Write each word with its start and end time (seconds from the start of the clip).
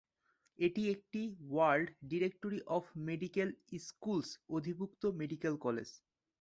এটি 0.59 0.83
একটি 0.89 1.21
world 1.49 1.87
directory 2.03 2.59
of 2.67 2.83
medical 3.07 3.49
schools 3.81 4.29
অধিভুক্ত 4.49 5.01
মেডিকেল 5.21 5.53
কলেজ। 5.57 5.89